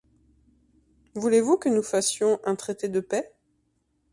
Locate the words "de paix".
2.89-3.31